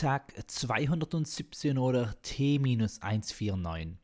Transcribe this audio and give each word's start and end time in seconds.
Tag 0.00 0.32
217 0.46 1.76
oder 1.76 2.14
T-149. 2.22 3.96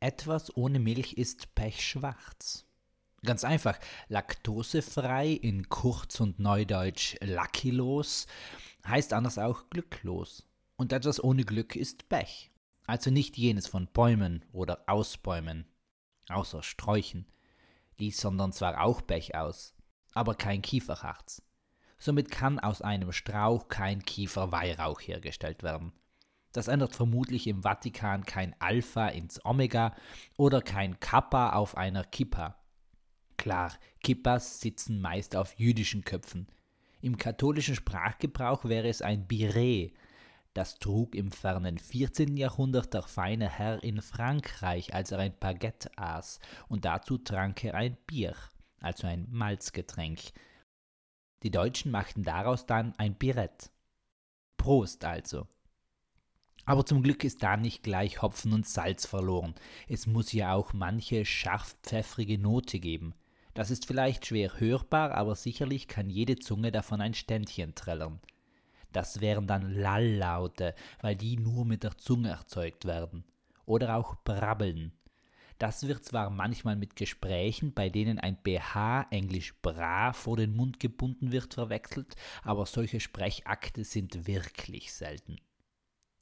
Etwas 0.00 0.56
ohne 0.56 0.80
Milch 0.80 1.12
ist 1.12 1.54
pechschwarz. 1.54 2.66
Ganz 3.22 3.44
einfach, 3.44 3.78
laktosefrei 4.08 5.28
in 5.28 5.68
kurz 5.68 6.18
und 6.18 6.40
neudeutsch 6.40 7.14
luckylos 7.20 8.26
heißt 8.84 9.12
anders 9.12 9.38
auch 9.38 9.70
glücklos. 9.70 10.44
Und 10.76 10.92
etwas 10.92 11.22
ohne 11.22 11.44
Glück 11.44 11.76
ist 11.76 12.08
Pech. 12.08 12.50
Also 12.84 13.12
nicht 13.12 13.36
jenes 13.38 13.68
von 13.68 13.86
Bäumen 13.86 14.44
oder 14.52 14.82
Ausbäumen, 14.88 15.68
außer 16.30 16.64
Sträuchen, 16.64 17.26
dies 18.00 18.20
sondern 18.20 18.52
zwar 18.52 18.80
auch 18.80 19.06
Pech 19.06 19.36
aus, 19.36 19.76
aber 20.14 20.34
kein 20.34 20.62
Kieferharz. 20.62 21.42
Somit 21.98 22.30
kann 22.30 22.58
aus 22.58 22.80
einem 22.80 23.12
Strauch 23.12 23.68
kein 23.68 24.02
Kieferweihrauch 24.02 25.00
hergestellt 25.00 25.62
werden. 25.62 25.92
Das 26.52 26.68
ändert 26.68 26.94
vermutlich 26.94 27.46
im 27.46 27.62
Vatikan 27.62 28.24
kein 28.24 28.54
Alpha 28.60 29.08
ins 29.08 29.44
Omega 29.44 29.94
oder 30.36 30.62
kein 30.62 30.98
Kappa 31.00 31.50
auf 31.50 31.76
einer 31.76 32.04
Kippa. 32.04 32.56
Klar, 33.36 33.72
Kippas 34.02 34.60
sitzen 34.60 35.00
meist 35.00 35.36
auf 35.36 35.58
jüdischen 35.58 36.04
Köpfen. 36.04 36.48
Im 37.00 37.16
katholischen 37.16 37.76
Sprachgebrauch 37.76 38.64
wäre 38.64 38.88
es 38.88 39.02
ein 39.02 39.28
Biré. 39.28 39.92
Das 40.54 40.78
trug 40.78 41.14
im 41.14 41.30
fernen 41.30 41.78
14. 41.78 42.36
Jahrhundert 42.36 42.94
der 42.94 43.02
feine 43.02 43.48
Herr 43.48 43.82
in 43.84 44.02
Frankreich, 44.02 44.94
als 44.94 45.12
er 45.12 45.20
ein 45.20 45.38
Baguette 45.38 45.90
aß, 45.96 46.40
und 46.68 46.84
dazu 46.84 47.18
trank 47.18 47.62
er 47.62 47.74
ein 47.74 47.96
Bier, 48.06 48.34
also 48.80 49.06
ein 49.06 49.28
Malzgetränk, 49.30 50.18
die 51.42 51.50
Deutschen 51.50 51.90
machten 51.90 52.22
daraus 52.22 52.66
dann 52.66 52.94
ein 52.98 53.14
Birett. 53.14 53.70
Prost 54.56 55.04
also. 55.04 55.46
Aber 56.64 56.84
zum 56.84 57.02
Glück 57.02 57.24
ist 57.24 57.42
da 57.42 57.56
nicht 57.56 57.82
gleich 57.82 58.20
Hopfen 58.20 58.52
und 58.52 58.66
Salz 58.66 59.06
verloren. 59.06 59.54
Es 59.88 60.06
muss 60.06 60.32
ja 60.32 60.52
auch 60.52 60.74
manche 60.74 61.24
scharf-pfeffrige 61.24 62.38
Note 62.38 62.78
geben. 62.78 63.14
Das 63.54 63.70
ist 63.70 63.86
vielleicht 63.86 64.26
schwer 64.26 64.60
hörbar, 64.60 65.12
aber 65.12 65.34
sicherlich 65.34 65.88
kann 65.88 66.10
jede 66.10 66.36
Zunge 66.36 66.70
davon 66.70 67.00
ein 67.00 67.14
Ständchen 67.14 67.74
trällern. 67.74 68.20
Das 68.92 69.20
wären 69.20 69.46
dann 69.46 69.72
Lalllaute, 69.72 70.74
weil 71.00 71.16
die 71.16 71.36
nur 71.36 71.64
mit 71.64 71.84
der 71.84 71.96
Zunge 71.96 72.30
erzeugt 72.30 72.84
werden. 72.84 73.24
Oder 73.64 73.96
auch 73.96 74.16
Brabbeln. 74.24 74.92
Das 75.58 75.88
wird 75.88 76.04
zwar 76.04 76.30
manchmal 76.30 76.76
mit 76.76 76.94
Gesprächen, 76.94 77.72
bei 77.72 77.88
denen 77.88 78.20
ein 78.20 78.36
BH, 78.40 79.08
englisch 79.10 79.60
bra, 79.60 80.12
vor 80.12 80.36
den 80.36 80.54
Mund 80.54 80.78
gebunden 80.78 81.32
wird, 81.32 81.54
verwechselt, 81.54 82.14
aber 82.44 82.64
solche 82.64 83.00
Sprechakte 83.00 83.82
sind 83.82 84.28
wirklich 84.28 84.92
selten. 84.92 85.40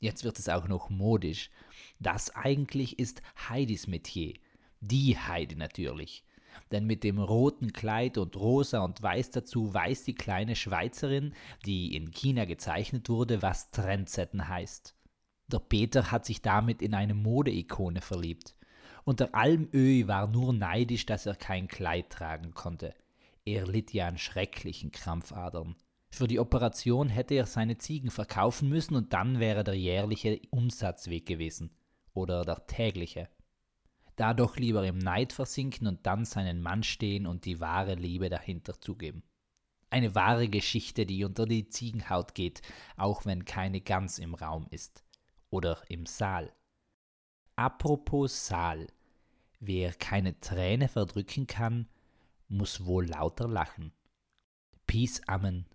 Jetzt 0.01 0.25
wird 0.25 0.39
es 0.39 0.49
auch 0.49 0.69
noch 0.69 0.89
modisch. 0.89 1.51
Das 1.99 2.35
eigentlich 2.35 2.99
ist 2.99 3.23
Heidis 3.49 3.87
Metier. 3.87 4.35
Die 4.81 5.19
Heidi 5.19 5.57
natürlich. 5.57 6.25
Denn 6.71 6.87
mit 6.87 7.05
dem 7.05 7.19
roten 7.19 7.73
Kleid 7.73 8.17
und 8.17 8.37
rosa 8.37 8.81
und 8.81 9.03
weiß 9.03 9.31
dazu 9.31 9.73
weiß 9.73 10.05
die 10.05 10.15
kleine 10.15 10.57
Schweizerin, 10.57 11.35
die 11.67 11.95
in 11.95 12.11
China 12.11 12.47
gezeichnet 12.47 13.09
wurde, 13.11 13.43
was 13.43 13.71
Trendsetten 13.71 14.49
heißt. 14.49 14.95
Der 15.49 15.59
Peter 15.59 16.11
hat 16.11 16.25
sich 16.25 16.43
damit 16.43 16.83
in 16.83 16.95
eine 16.95 17.15
Modeikone 17.15 18.01
verliebt. 18.01 18.57
Und 19.07 19.21
der 19.21 19.37
Almöhi 19.37 20.09
war 20.09 20.27
nur 20.27 20.53
neidisch, 20.53 21.07
dass 21.07 21.27
er 21.27 21.37
kein 21.37 21.69
Kleid 21.69 22.11
tragen 22.11 22.55
konnte. 22.55 22.93
Er 23.45 23.65
litt 23.65 23.93
ja 23.93 24.09
an 24.09 24.19
schrecklichen 24.19 24.91
Krampfadern. 24.91 25.77
Für 26.11 26.27
die 26.27 26.41
Operation 26.41 27.09
hätte 27.09 27.35
er 27.35 27.47
seine 27.47 27.79
Ziegen 27.79 28.11
verkaufen 28.11 28.69
müssen 28.69 28.97
und 28.97 29.13
dann 29.13 29.39
wäre 29.39 29.63
der 29.63 29.75
jährliche 29.75 30.41
Umsatzweg 30.51 31.25
gewesen. 31.25 31.71
Oder 32.15 32.45
der 32.45 32.67
tägliche. 32.67 33.29
Da 34.17 34.35
doch 34.35 34.57
lieber 34.57 34.85
im 34.85 34.99
Neid 34.99 35.33
versinken 35.33 35.87
und 35.87 36.05
dann 36.05 36.25
seinen 36.25 36.61
Mann 36.61 36.83
stehen 36.83 37.29
und 37.29 37.45
die 37.45 37.61
wahre 37.61 37.95
Liebe 37.95 38.29
dahinter 38.29 38.81
zugeben. 38.81 39.23
Eine 39.89 40.17
wahre 40.17 40.49
Geschichte, 40.49 41.07
die 41.07 41.23
unter 41.23 41.47
die 41.47 41.69
Ziegenhaut 41.69 42.35
geht, 42.35 42.61
auch 42.97 43.25
wenn 43.25 43.45
keine 43.45 43.81
Gans 43.81 44.19
im 44.19 44.35
Raum 44.35 44.67
ist. 44.71 45.05
Oder 45.51 45.81
im 45.89 46.07
Saal. 46.07 46.53
Apropos 47.55 48.49
Saal. 48.49 48.89
Wer 49.61 49.93
keine 49.95 50.39
Träne 50.41 50.89
verdrücken 50.89 51.47
kann, 51.47 51.89
muss 52.49 52.85
wohl 52.85 53.07
lauter 53.07 53.49
lachen. 53.49 53.93
Peace, 54.87 55.21
Amen 55.27 55.67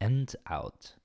and 0.00 0.38
out. 0.46 0.99